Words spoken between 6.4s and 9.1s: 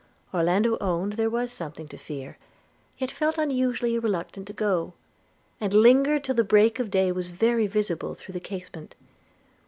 break of day was very visible through the casement.